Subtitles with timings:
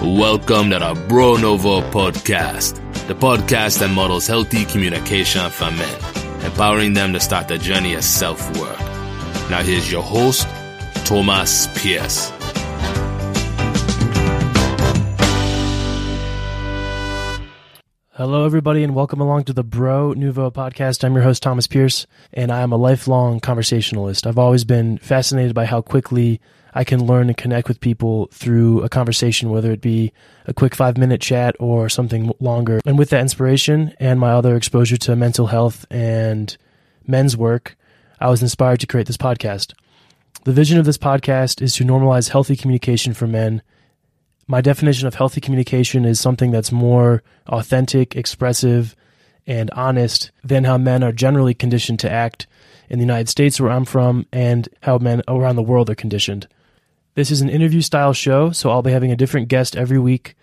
[0.00, 2.74] welcome to the Bro Nouveau podcast,
[3.06, 8.04] the podcast that models healthy communication for men, empowering them to start the journey of
[8.04, 8.78] self work.
[9.50, 10.46] Now, here's your host,
[11.06, 12.30] Thomas Pierce.
[18.10, 21.04] Hello, everybody, and welcome along to the Bro Nouveau podcast.
[21.04, 24.26] I'm your host, Thomas Pierce, and I am a lifelong conversationalist.
[24.26, 26.40] I've always been fascinated by how quickly
[26.76, 30.12] I can learn and connect with people through a conversation, whether it be
[30.46, 32.80] a quick five minute chat or something longer.
[32.86, 36.56] And with that inspiration and my other exposure to mental health and
[37.06, 37.76] men's work,
[38.20, 39.74] I was inspired to create this podcast.
[40.44, 43.62] The vision of this podcast is to normalize healthy communication for men
[44.48, 48.94] my definition of healthy communication is something that's more authentic, expressive,
[49.46, 52.46] and honest than how men are generally conditioned to act
[52.88, 56.46] in the United States, where I'm from, and how men around the world are conditioned.
[57.16, 60.36] This is an interview style show, so I'll be having a different guest every week,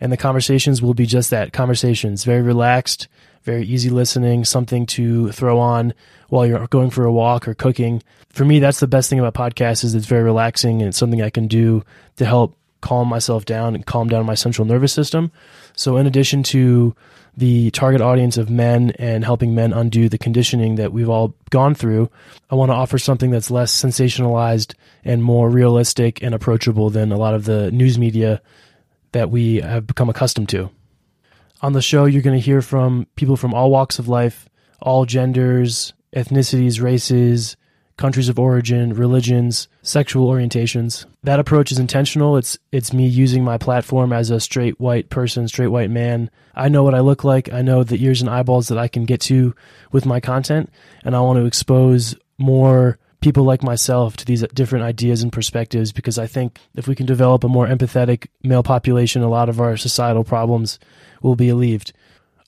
[0.00, 2.22] and the conversations will be just that conversations.
[2.22, 3.08] Very relaxed,
[3.42, 5.92] very easy listening, something to throw on
[6.28, 8.04] while you're going for a walk or cooking.
[8.30, 11.20] For me, that's the best thing about podcasts is it's very relaxing and it's something
[11.20, 11.82] I can do
[12.18, 15.32] to help calm myself down and calm down my central nervous system.
[15.74, 16.94] So, in addition to
[17.34, 21.74] the target audience of men and helping men undo the conditioning that we've all gone
[21.74, 22.10] through,
[22.50, 27.16] I want to offer something that's less sensationalized and more realistic and approachable than a
[27.16, 28.42] lot of the news media
[29.12, 30.70] that we have become accustomed to.
[31.62, 34.48] On the show, you're going to hear from people from all walks of life,
[34.80, 37.56] all genders, ethnicities, races,
[37.96, 41.04] countries of origin, religions, sexual orientations.
[41.22, 42.36] That approach is intentional.
[42.36, 46.30] It's it's me using my platform as a straight white person, straight white man.
[46.54, 47.52] I know what I look like.
[47.52, 49.54] I know the ears and eyeballs that I can get to
[49.90, 50.70] with my content,
[51.04, 55.92] and I want to expose more people like myself to these different ideas and perspectives
[55.92, 59.60] because I think if we can develop a more empathetic male population, a lot of
[59.60, 60.78] our societal problems
[61.22, 61.92] will be alleviated.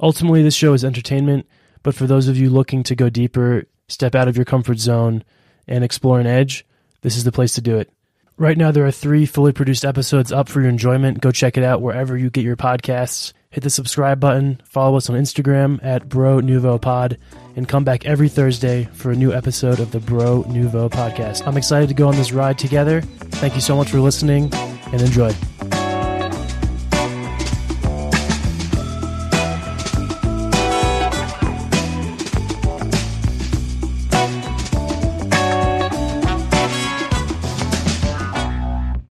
[0.00, 1.46] Ultimately, this show is entertainment,
[1.84, 5.24] but for those of you looking to go deeper, step out of your comfort zone,
[5.66, 6.66] and explore an edge,
[7.02, 7.90] this is the place to do it.
[8.36, 11.20] Right now, there are three fully produced episodes up for your enjoyment.
[11.20, 13.32] Go check it out wherever you get your podcasts.
[13.50, 17.16] Hit the subscribe button, follow us on Instagram at Bro Nouveau Pod,
[17.54, 21.46] and come back every Thursday for a new episode of the Bro Nouveau Podcast.
[21.46, 23.02] I'm excited to go on this ride together.
[23.02, 25.32] Thank you so much for listening and enjoy.